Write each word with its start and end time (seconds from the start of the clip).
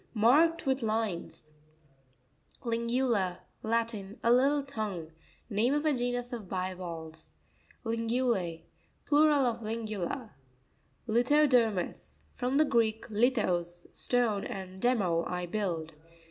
—Marked 0.15 0.65
with 0.65 0.81
lines. 0.81 1.51
Lr'neuta.—Latin. 2.63 4.17
A 4.23 4.33
little 4.33 4.63
tongue. 4.63 5.11
aa 5.51 5.75
of 5.75 5.85
a 5.85 5.93
genus 5.93 6.33
of 6.33 6.49
bivalves 6.49 7.33
(page 7.85 7.99
9). 7.99 8.07
Li' 8.07 8.17
nevLa2.—Plural 8.17 9.45
of 9.45 9.59
Lingula. 9.61 10.31
Lirno'pomus.— 11.07 12.21
From 12.39 12.57
the 12.57 12.65
Greek, 12.65 13.09
lithos, 13.09 13.85
stone, 13.95 14.43
and 14.43 14.81
demé, 14.81 15.23
I 15.29 15.45
build. 15.45 15.91